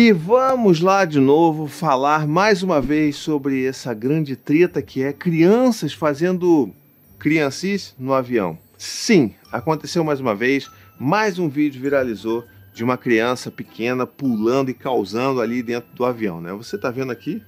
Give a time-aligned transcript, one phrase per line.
[0.00, 5.12] E vamos lá de novo falar mais uma vez sobre essa grande treta que é
[5.12, 6.72] crianças fazendo
[7.18, 8.56] criancis no avião.
[8.76, 14.74] Sim, aconteceu mais uma vez, mais um vídeo viralizou de uma criança pequena pulando e
[14.74, 16.52] causando ali dentro do avião, né?
[16.52, 17.42] Você tá vendo aqui?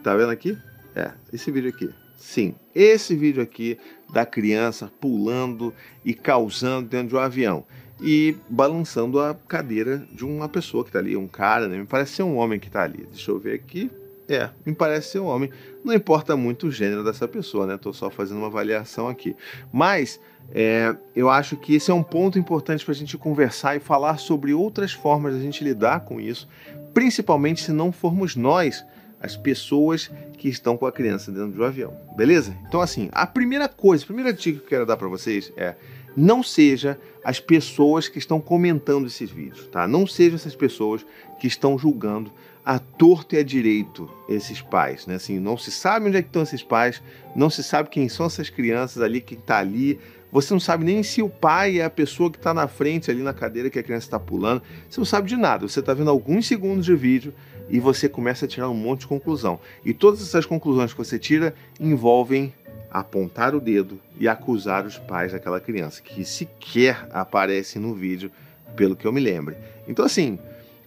[0.00, 0.56] Tá vendo aqui?
[0.94, 1.90] É, esse vídeo aqui.
[2.16, 3.76] Sim, esse vídeo aqui
[4.12, 5.74] da criança pulando
[6.04, 7.66] e causando dentro do avião
[8.02, 11.78] e balançando a cadeira de uma pessoa que está ali, um cara, né?
[11.78, 13.06] Me parece ser um homem que está ali.
[13.10, 13.90] Deixa eu ver aqui.
[14.28, 15.50] É, me parece ser um homem.
[15.84, 17.74] Não importa muito o gênero dessa pessoa, né?
[17.74, 19.36] Estou só fazendo uma avaliação aqui.
[19.72, 23.80] Mas é, eu acho que esse é um ponto importante para a gente conversar e
[23.80, 26.48] falar sobre outras formas de a gente lidar com isso,
[26.92, 28.84] principalmente se não formos nós
[29.20, 32.56] as pessoas que estão com a criança dentro do avião, beleza?
[32.66, 35.76] Então, assim, a primeira coisa, a primeira dica que eu quero dar para vocês é
[36.16, 39.86] não seja as pessoas que estão comentando esses vídeos, tá?
[39.86, 41.04] Não sejam essas pessoas
[41.38, 42.32] que estão julgando
[42.64, 45.16] a torto e a direito esses pais, né?
[45.16, 47.02] Assim, não se sabe onde é que estão esses pais,
[47.34, 49.98] não se sabe quem são essas crianças ali, quem está ali.
[50.30, 53.22] Você não sabe nem se o pai é a pessoa que está na frente ali
[53.22, 54.62] na cadeira que a criança está pulando.
[54.88, 55.68] Você não sabe de nada.
[55.68, 57.34] Você está vendo alguns segundos de vídeo
[57.68, 59.60] e você começa a tirar um monte de conclusão.
[59.84, 62.52] E todas essas conclusões que você tira envolvem
[62.92, 68.30] apontar o dedo e acusar os pais daquela criança, que sequer aparece no vídeo,
[68.76, 69.56] pelo que eu me lembre.
[69.88, 70.38] Então, assim,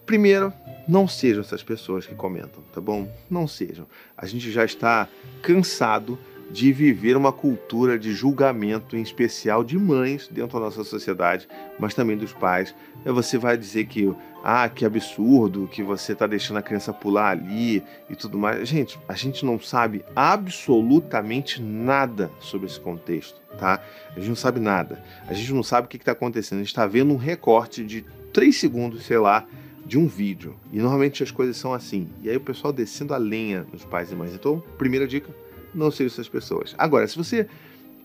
[0.05, 0.53] primeiro,
[0.87, 3.11] não sejam essas pessoas que comentam, tá bom?
[3.29, 3.87] Não sejam.
[4.15, 5.07] A gente já está
[5.41, 6.17] cansado
[6.55, 11.93] de viver uma cultura de julgamento, em especial de mães dentro da nossa sociedade, mas
[11.93, 12.73] também dos pais.
[13.05, 17.31] E você vai dizer que, ah, que absurdo, que você está deixando a criança pular
[17.31, 18.69] ali e tudo mais.
[18.69, 23.83] Gente, a gente não sabe absolutamente nada sobre esse contexto, tá?
[24.15, 25.03] A gente não sabe nada.
[25.27, 26.59] A gente não sabe o que está acontecendo.
[26.59, 29.45] A gente está vendo um recorte de 3 segundos, sei lá,
[29.85, 30.55] de um vídeo.
[30.71, 32.07] E normalmente as coisas são assim.
[32.21, 34.33] E aí o pessoal descendo a lenha nos pais e mães.
[34.33, 35.29] Então, primeira dica
[35.75, 36.73] não seja essas pessoas.
[36.77, 37.47] Agora, se você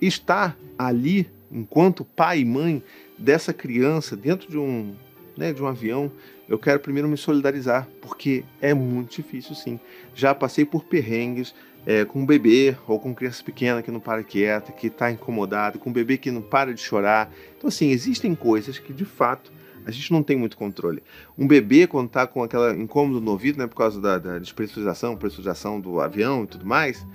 [0.01, 2.83] está ali enquanto pai e mãe
[3.19, 4.95] dessa criança dentro de um,
[5.37, 6.11] né, de um avião,
[6.49, 9.79] eu quero primeiro me solidarizar, porque é muito difícil sim.
[10.15, 11.55] Já passei por perrengues
[11.87, 15.79] é, com um bebê ou com criança pequena que não para quieta, que está incomodada,
[15.79, 17.33] com um bebê que não para de chorar.
[17.57, 19.53] Então, assim, existem coisas que de fato
[19.85, 21.03] a gente não tem muito controle.
[21.39, 25.17] Um bebê, quando está com aquela incômodo no ouvido, né, por causa da, da despressurização,
[25.17, 27.07] pressurização do avião e tudo mais,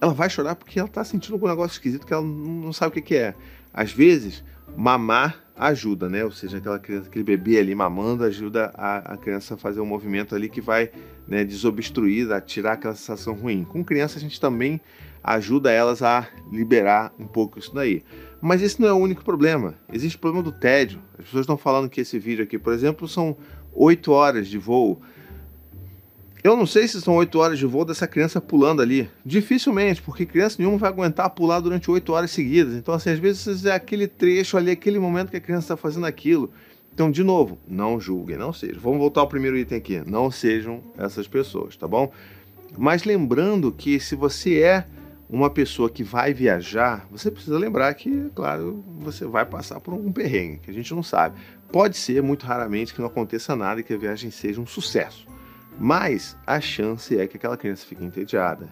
[0.00, 2.92] ela vai chorar porque ela está sentindo um negócio esquisito que ela não sabe o
[2.92, 3.34] que, que é.
[3.72, 4.44] Às vezes,
[4.76, 6.24] mamar ajuda, né?
[6.24, 9.86] Ou seja, aquela criança, aquele bebê ali mamando ajuda a, a criança a fazer um
[9.86, 10.90] movimento ali que vai
[11.26, 13.64] né, desobstruir, a tirar aquela sensação ruim.
[13.64, 14.80] Com criança, a gente também
[15.24, 18.04] ajuda elas a liberar um pouco isso daí.
[18.40, 19.74] Mas esse não é o único problema.
[19.92, 21.00] Existe o problema do tédio.
[21.18, 23.36] As pessoas estão falando que esse vídeo aqui, por exemplo, são
[23.72, 25.00] oito horas de voo.
[26.46, 29.10] Eu não sei se são 8 horas de voo dessa criança pulando ali.
[29.24, 32.74] Dificilmente, porque criança nenhuma vai aguentar pular durante 8 horas seguidas.
[32.74, 36.06] Então, assim, às vezes é aquele trecho ali, aquele momento que a criança está fazendo
[36.06, 36.52] aquilo.
[36.94, 38.80] Então, de novo, não julguem, não sejam.
[38.80, 40.00] Vamos voltar ao primeiro item aqui.
[40.06, 42.12] Não sejam essas pessoas, tá bom?
[42.78, 44.86] Mas lembrando que se você é
[45.28, 50.12] uma pessoa que vai viajar, você precisa lembrar que, claro, você vai passar por um
[50.12, 51.40] perrengue, que a gente não sabe.
[51.72, 55.26] Pode ser, muito raramente, que não aconteça nada e que a viagem seja um sucesso.
[55.78, 58.68] Mas a chance é que aquela criança fique entediada,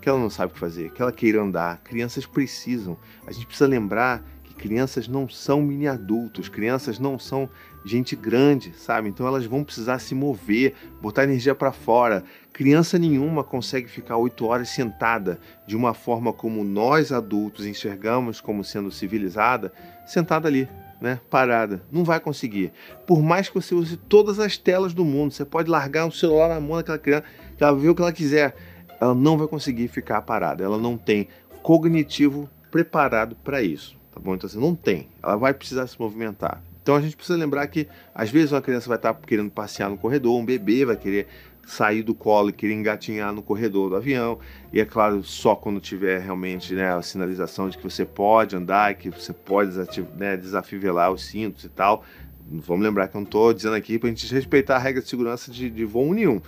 [0.00, 1.78] que ela não sabe o que fazer, que ela queira andar.
[1.78, 2.96] Crianças precisam.
[3.26, 7.50] A gente precisa lembrar que crianças não são mini adultos, crianças não são
[7.84, 9.08] gente grande, sabe?
[9.08, 12.24] Então elas vão precisar se mover, botar energia para fora.
[12.52, 18.62] Criança nenhuma consegue ficar oito horas sentada de uma forma como nós adultos enxergamos como
[18.62, 19.72] sendo civilizada,
[20.06, 20.68] sentada ali,
[21.04, 21.82] né, parada.
[21.92, 22.72] Não vai conseguir.
[23.06, 26.48] Por mais que você use todas as telas do mundo, você pode largar um celular
[26.48, 27.24] na mão daquela criança,
[27.56, 28.56] que ela vê o que ela quiser,
[28.98, 30.64] ela não vai conseguir ficar parada.
[30.64, 31.28] Ela não tem
[31.62, 34.34] cognitivo preparado para isso, tá bom?
[34.34, 35.08] Então você assim, não tem.
[35.22, 36.62] Ela vai precisar se movimentar.
[36.82, 39.98] Então a gente precisa lembrar que às vezes uma criança vai estar querendo passear no
[39.98, 41.28] corredor, um bebê vai querer
[41.66, 44.38] sair do colo e querer engatinhar no corredor do avião.
[44.72, 48.94] E é claro, só quando tiver realmente né, a sinalização de que você pode andar,
[48.94, 49.72] que você pode
[50.16, 52.04] né, desafivelar os cintos e tal.
[52.46, 55.08] Vamos lembrar que eu não estou dizendo aqui para a gente respeitar a regra de
[55.08, 56.40] segurança de, de voo nenhum.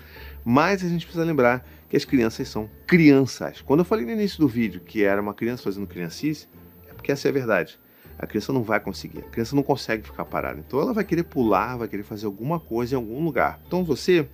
[0.45, 3.63] Mas a gente precisa lembrar que as crianças são crianças.
[3.63, 6.49] Quando eu falei no início do vídeo que era uma criança fazendo criancice,
[6.89, 7.79] é porque essa é a verdade.
[8.19, 10.59] A criança não vai conseguir, a criança não consegue ficar parada.
[10.59, 13.61] Então ela vai querer pular, vai querer fazer alguma coisa em algum lugar.
[13.67, 14.27] Então você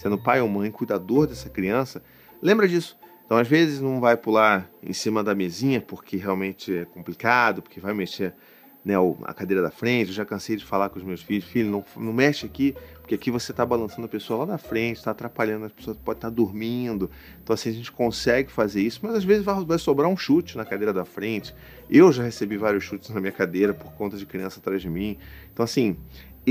[0.00, 2.02] sendo pai ou mãe, cuidador dessa criança,
[2.40, 2.96] lembra disso.
[3.26, 7.78] Então, às vezes, não vai pular em cima da mesinha porque realmente é complicado, porque
[7.78, 8.34] vai mexer
[8.82, 8.94] né,
[9.24, 11.84] a cadeira da frente, eu já cansei de falar com os meus filhos, filho, não,
[11.98, 15.66] não mexe aqui, porque aqui você está balançando a pessoa lá na frente, está atrapalhando,
[15.66, 17.10] as pessoas pode estar tá dormindo.
[17.42, 20.56] Então, assim, a gente consegue fazer isso, mas às vezes vai, vai, sobrar um chute
[20.56, 21.54] na cadeira da frente.
[21.90, 25.18] Eu já recebi vários chutes na minha cadeira por conta de criança atrás de mim.
[25.52, 25.96] Então, assim,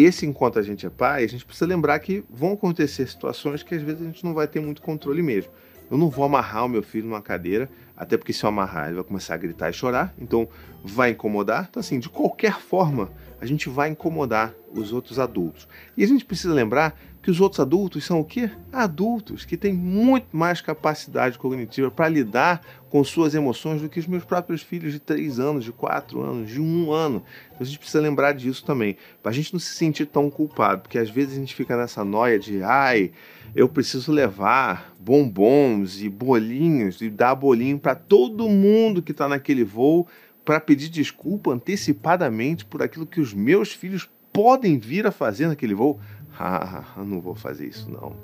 [0.04, 3.76] esse enquanto a gente é pai, a gente precisa lembrar que vão acontecer situações que
[3.76, 5.52] às vezes a gente não vai ter muito controle mesmo.
[5.90, 8.96] Eu não vou amarrar o meu filho numa cadeira, até porque se eu amarrar ele
[8.96, 10.48] vai começar a gritar e chorar, então
[10.84, 11.68] vai incomodar.
[11.70, 13.12] Então, assim, de qualquer forma,
[13.42, 15.68] a gente vai incomodar os outros adultos.
[15.98, 18.50] E a gente precisa lembrar que os outros adultos são o quê?
[18.72, 24.08] Adultos que têm muito mais capacidade cognitiva para lidar com suas emoções do que os
[24.08, 27.24] meus próprios filhos de 3 anos, de 4 anos, de 1 ano.
[27.48, 30.82] Então a gente precisa lembrar disso também, para a gente não se sentir tão culpado,
[30.82, 33.12] porque às vezes a gente fica nessa noia de, ai,
[33.56, 39.64] eu preciso levar bombons e bolinhos e dar bolinho para todo mundo que está naquele
[39.64, 40.08] voo
[40.46, 45.74] para pedir desculpa antecipadamente por aquilo que os meus filhos podem vir a fazer naquele
[45.74, 46.00] voo.
[46.42, 48.16] Ah, não vou fazer isso não.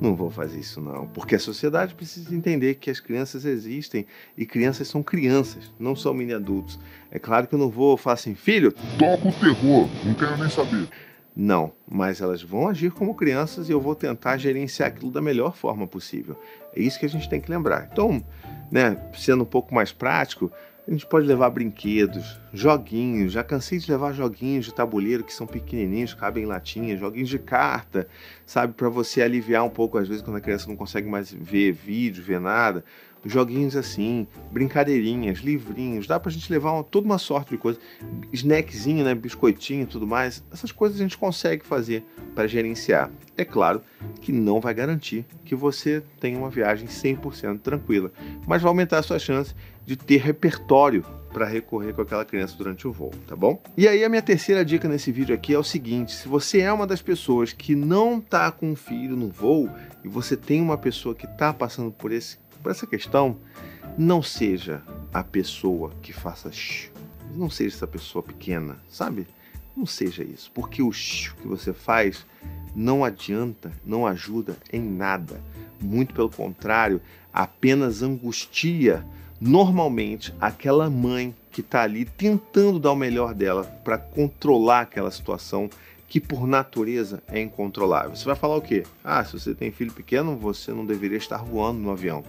[0.00, 4.06] Não vou fazer isso não, porque a sociedade precisa entender que as crianças existem
[4.36, 6.78] e crianças são crianças, não são mini adultos.
[7.10, 10.50] É claro que eu não vou falar assim, filho, toca o terror, não quero nem
[10.50, 10.86] saber.
[11.34, 15.56] Não, mas elas vão agir como crianças e eu vou tentar gerenciar aquilo da melhor
[15.56, 16.38] forma possível.
[16.74, 17.88] É isso que a gente tem que lembrar.
[17.90, 18.22] Então,
[18.70, 20.52] né, sendo um pouco mais prático,
[20.86, 23.32] a gente pode levar brinquedos, joguinhos.
[23.32, 27.40] Já cansei de levar joguinhos de tabuleiro que são pequenininhos, cabem em latinhas, joguinhos de
[27.40, 28.06] carta,
[28.44, 31.72] sabe, para você aliviar um pouco às vezes quando a criança não consegue mais ver
[31.72, 32.84] vídeo, ver nada
[33.28, 37.82] joguinhos assim, brincadeirinhas, livrinhos, dá pra gente levar uma, toda uma sorte de coisas,
[38.32, 43.10] snackzinho, né, biscoitinho e tudo mais, essas coisas a gente consegue fazer para gerenciar.
[43.36, 43.82] É claro
[44.20, 48.12] que não vai garantir que você tenha uma viagem 100% tranquila,
[48.46, 52.88] mas vai aumentar a sua chance de ter repertório para recorrer com aquela criança durante
[52.88, 53.62] o voo, tá bom?
[53.76, 56.72] E aí a minha terceira dica nesse vídeo aqui é o seguinte: se você é
[56.72, 59.68] uma das pessoas que não tá com um filho no voo
[60.02, 63.36] e você tem uma pessoa que está passando por esse por essa questão,
[63.96, 64.82] não seja
[65.14, 66.90] a pessoa que faça shh,
[67.32, 69.24] não seja essa pessoa pequena, sabe?
[69.76, 72.26] Não seja isso, porque o shh que você faz
[72.74, 75.40] não adianta, não ajuda em nada.
[75.80, 77.00] Muito pelo contrário,
[77.32, 79.06] apenas angustia
[79.40, 85.70] normalmente aquela mãe que está ali tentando dar o melhor dela para controlar aquela situação
[86.08, 88.16] que por natureza é incontrolável.
[88.16, 88.82] Você vai falar o quê?
[89.04, 92.24] Ah, se você tem filho pequeno, você não deveria estar voando no avião.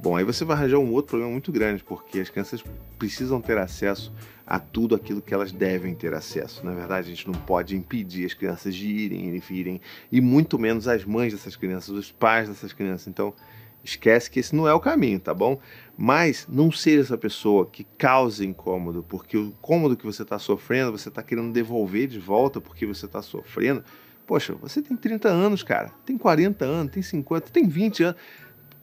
[0.00, 2.62] Bom, aí você vai arranjar um outro problema muito grande, porque as crianças
[2.96, 4.12] precisam ter acesso
[4.46, 6.64] a tudo aquilo que elas devem ter acesso.
[6.64, 9.80] Na verdade, a gente não pode impedir as crianças de irem e virem,
[10.10, 13.08] e muito menos as mães dessas crianças, os pais dessas crianças.
[13.08, 13.34] Então,
[13.82, 15.58] esquece que esse não é o caminho, tá bom?
[15.96, 20.92] Mas não seja essa pessoa que cause incômodo, porque o incômodo que você está sofrendo,
[20.92, 23.82] você está querendo devolver de volta porque você está sofrendo.
[24.28, 28.20] Poxa, você tem 30 anos, cara, tem 40 anos, tem 50, tem 20 anos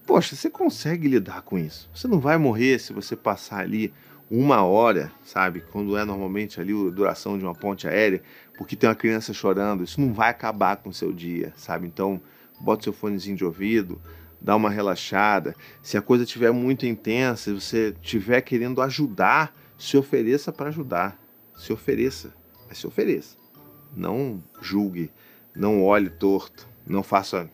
[0.06, 1.90] Poxa, você consegue lidar com isso.
[1.94, 3.92] Você não vai morrer se você passar ali
[4.30, 5.62] uma hora, sabe?
[5.72, 8.22] Quando é normalmente ali a duração de uma ponte aérea,
[8.58, 9.84] porque tem uma criança chorando.
[9.84, 11.88] Isso não vai acabar com o seu dia, sabe?
[11.88, 12.22] Então,
[12.60, 14.02] bota seu fonezinho de ouvido,
[14.40, 15.56] dá uma relaxada.
[15.82, 21.20] Se a coisa estiver muito intensa, se você estiver querendo ajudar, se ofereça para ajudar.
[21.56, 22.34] Se ofereça,
[22.68, 23.38] mas se ofereça.
[23.96, 25.12] Não julgue,
[25.56, 27.50] não olhe torto, não faça,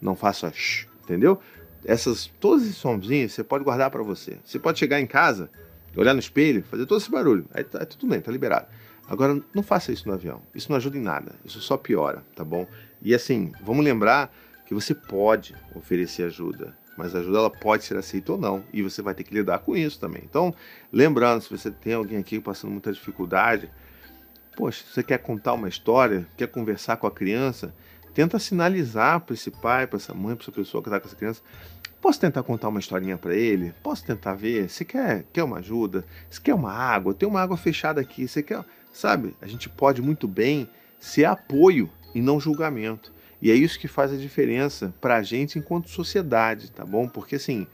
[0.00, 1.40] não faça, shh, entendeu?
[1.84, 4.38] Essas todos esses somzinhos você pode guardar para você.
[4.44, 5.50] Você pode chegar em casa,
[5.96, 7.46] olhar no espelho, fazer todo esse barulho.
[7.52, 8.66] Aí tá, tudo bem, tá liberado.
[9.06, 10.40] Agora, não faça isso no avião.
[10.54, 11.34] Isso não ajuda em nada.
[11.44, 12.66] Isso só piora, tá bom?
[13.02, 14.34] E assim, vamos lembrar
[14.66, 18.82] que você pode oferecer ajuda, mas a ajuda ela pode ser aceita ou não, e
[18.82, 20.22] você vai ter que lidar com isso também.
[20.24, 20.54] Então,
[20.90, 23.70] lembrando, se você tem alguém aqui passando muita dificuldade,
[24.56, 27.74] poxa, você quer contar uma história, quer conversar com a criança,
[28.14, 31.16] tenta sinalizar para esse pai, para essa mãe, para essa pessoa que está com essa
[31.16, 31.42] criança.
[32.00, 33.74] Posso tentar contar uma historinha para ele?
[33.82, 34.68] Posso tentar ver?
[34.68, 36.04] Você quer, quer uma ajuda?
[36.30, 37.14] Você quer uma água?
[37.14, 38.28] Tem uma água fechada aqui.
[38.28, 39.34] Você quer, sabe?
[39.40, 40.68] A gente pode muito bem
[41.00, 43.12] ser apoio e não julgamento.
[43.40, 47.08] E é isso que faz a diferença para a gente enquanto sociedade, tá bom?
[47.08, 47.66] Porque assim,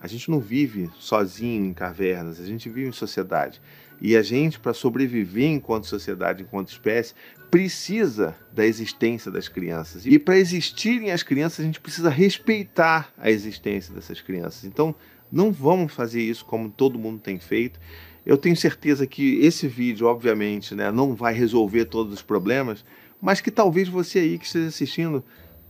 [0.00, 3.60] a gente não vive sozinho em cavernas, a gente vive em sociedade.
[4.00, 7.14] E a gente, para sobreviver enquanto sociedade, enquanto espécie,
[7.50, 10.04] precisa da existência das crianças.
[10.04, 14.64] E para existirem as crianças, a gente precisa respeitar a existência dessas crianças.
[14.64, 14.94] Então,
[15.30, 17.80] não vamos fazer isso como todo mundo tem feito.
[18.24, 22.84] Eu tenho certeza que esse vídeo, obviamente, né, não vai resolver todos os problemas,
[23.20, 25.24] mas que talvez você aí que esteja assistindo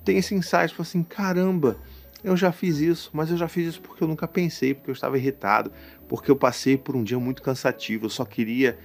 [0.05, 1.79] tenha esse insight, assim, caramba,
[2.27, 4.95] eu já fiz isso, mas eu já fiz isso porque eu nunca pensei, porque eu
[4.95, 5.73] estava irritado,
[6.07, 8.79] porque eu passei por um dia muito cansativo, eu só queria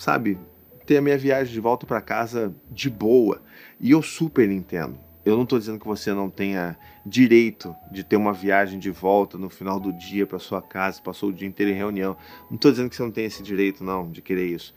[0.00, 0.38] sabe,
[0.86, 3.42] ter a minha viagem de volta para casa de boa.
[3.78, 4.98] E eu super entendo.
[5.24, 9.36] Eu não estou dizendo que você não tenha direito de ter uma viagem de volta
[9.36, 12.16] no final do dia para sua casa, passou o dia inteiro em reunião.
[12.48, 14.74] Não estou dizendo que você não tem esse direito, não, de querer isso.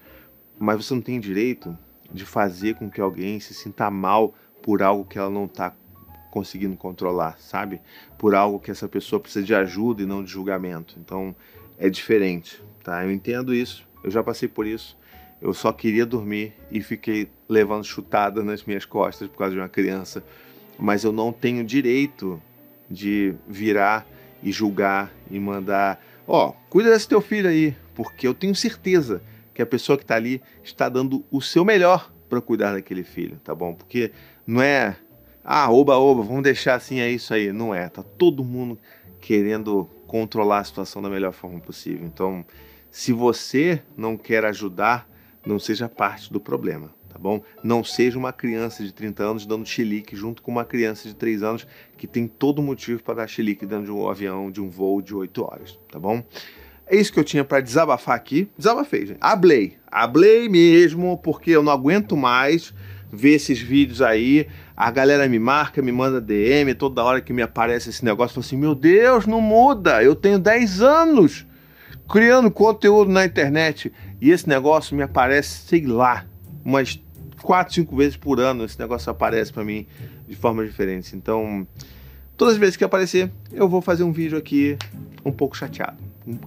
[0.60, 1.76] Mas você não tem direito
[2.12, 5.74] de fazer com que alguém se sinta mal por algo que ela não está
[6.34, 7.80] conseguindo controlar, sabe?
[8.18, 10.96] Por algo que essa pessoa precisa de ajuda e não de julgamento.
[11.00, 11.36] Então
[11.78, 13.06] é diferente, tá?
[13.06, 14.98] Eu entendo isso, eu já passei por isso.
[15.40, 19.70] Eu só queria dormir e fiquei levando chutada nas minhas costas por causa de uma
[19.70, 20.24] criança.
[20.80, 22.42] Mas eu não tenho direito
[22.90, 24.04] de virar
[24.42, 29.22] e julgar e mandar, ó, oh, cuida desse teu filho aí, porque eu tenho certeza
[29.54, 33.40] que a pessoa que está ali está dando o seu melhor para cuidar daquele filho,
[33.44, 33.76] tá bom?
[33.76, 34.12] Porque
[34.48, 34.98] não é
[35.44, 37.52] ah, oba, oba, vamos deixar assim, é isso aí.
[37.52, 38.80] Não é, tá todo mundo
[39.20, 42.06] querendo controlar a situação da melhor forma possível.
[42.06, 42.46] Então,
[42.90, 45.10] se você não quer ajudar,
[45.46, 47.42] não seja parte do problema, tá bom?
[47.64, 51.44] Não seja uma criança de 30 anos dando chilique junto com uma criança de 3
[51.44, 55.02] anos que tem todo motivo para dar chilique dentro de um avião, de um voo
[55.02, 56.24] de 8 horas, tá bom?
[56.88, 58.50] É isso que eu tinha para desabafar aqui.
[58.58, 59.18] Desabafei, gente.
[59.22, 59.78] Ablei.
[59.88, 62.74] Ablei mesmo, porque eu não aguento mais
[63.12, 64.48] ver esses vídeos aí.
[64.76, 68.46] A galera me marca, me manda DM, toda hora que me aparece esse negócio, falo
[68.46, 71.46] assim: Meu Deus, não muda, eu tenho 10 anos
[72.10, 76.26] criando conteúdo na internet e esse negócio me aparece, sei lá,
[76.64, 77.02] umas
[77.42, 78.66] 4, 5 vezes por ano.
[78.66, 79.86] Esse negócio aparece para mim
[80.28, 81.14] de formas diferentes.
[81.14, 81.68] Então,
[82.36, 84.78] todas as vezes que aparecer, eu vou fazer um vídeo aqui
[85.24, 85.98] um pouco chateado.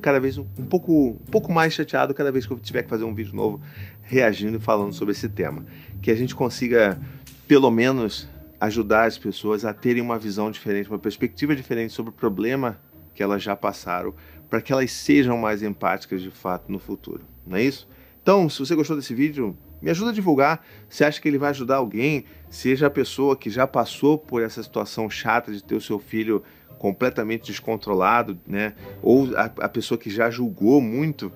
[0.00, 3.04] Cada vez um, pouco, um pouco mais chateado cada vez que eu tiver que fazer
[3.04, 3.60] um vídeo novo
[4.02, 5.64] reagindo e falando sobre esse tema.
[6.00, 6.98] Que a gente consiga
[7.46, 8.28] pelo menos
[8.60, 12.80] ajudar as pessoas a terem uma visão diferente, uma perspectiva diferente sobre o problema
[13.14, 14.14] que elas já passaram,
[14.48, 17.88] para que elas sejam mais empáticas de fato no futuro, não é isso?
[18.22, 20.64] Então, se você gostou desse vídeo, me ajuda a divulgar.
[20.88, 24.62] Se acha que ele vai ajudar alguém, seja a pessoa que já passou por essa
[24.62, 26.42] situação chata de ter o seu filho
[26.78, 28.74] completamente descontrolado, né?
[29.02, 31.32] Ou a, a pessoa que já julgou muito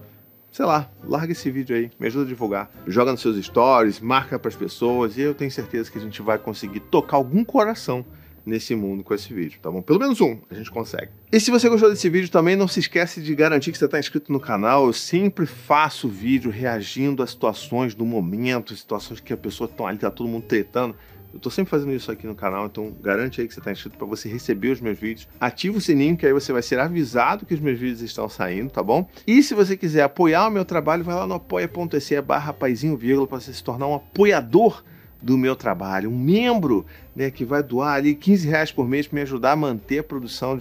[0.52, 2.70] sei lá, larga esse vídeo aí, me ajuda a divulgar.
[2.86, 6.20] Joga nos seus stories, marca para as pessoas e eu tenho certeza que a gente
[6.22, 8.04] vai conseguir tocar algum coração
[8.44, 9.82] nesse mundo com esse vídeo, tá bom?
[9.82, 11.10] Pelo menos um a gente consegue.
[11.30, 13.98] E se você gostou desse vídeo também, não se esquece de garantir que você está
[13.98, 14.86] inscrito no canal.
[14.86, 19.98] Eu sempre faço vídeo reagindo a situações do momento, situações que a pessoa está ali,
[19.98, 20.96] tá todo mundo tretando.
[21.32, 23.96] Eu tô sempre fazendo isso aqui no canal, então garante aí que você está inscrito
[23.96, 25.28] para você receber os meus vídeos.
[25.40, 28.70] Ativa o sininho que aí você vai ser avisado que os meus vídeos estão saindo,
[28.70, 29.08] tá bom?
[29.26, 32.68] E se você quiser apoiar o meu trabalho, vai lá no apoia.se barra para
[33.28, 34.82] você se tornar um apoiador
[35.22, 39.16] do meu trabalho, um membro né, que vai doar ali 15 reais por mês para
[39.16, 40.56] me ajudar a manter a produção